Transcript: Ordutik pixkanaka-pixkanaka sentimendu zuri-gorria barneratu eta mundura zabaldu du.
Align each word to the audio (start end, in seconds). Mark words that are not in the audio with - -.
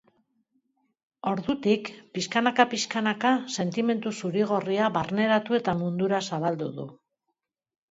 Ordutik 1.31 1.91
pixkanaka-pixkanaka 2.15 3.35
sentimendu 3.59 4.15
zuri-gorria 4.23 4.91
barneratu 4.99 5.61
eta 5.61 5.79
mundura 5.85 6.25
zabaldu 6.33 6.75
du. 6.83 6.91